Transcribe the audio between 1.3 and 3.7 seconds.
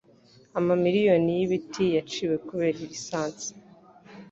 y'ibiti yaciwe kubera lisansi.